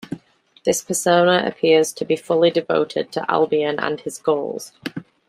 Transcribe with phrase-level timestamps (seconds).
[0.65, 4.71] This persona appears to be fully devoted to Albion and his goals.